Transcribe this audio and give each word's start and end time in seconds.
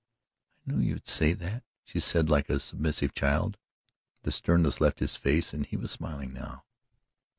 "I 0.67 0.71
knew 0.71 0.79
you 0.79 0.95
would 0.95 1.07
say 1.07 1.33
that," 1.33 1.63
she 1.83 1.99
said 1.99 2.27
like 2.27 2.49
a 2.49 2.59
submissive 2.59 3.13
child. 3.13 3.55
The 4.23 4.31
sternness 4.31 4.81
left 4.81 4.97
his 4.97 5.15
face 5.15 5.53
and 5.53 5.63
he 5.63 5.77
was 5.77 5.91
smiling 5.91 6.33
now. 6.33 6.63